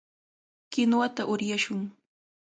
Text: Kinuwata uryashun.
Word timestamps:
Kinuwata 0.71 1.21
uryashun. 1.33 1.81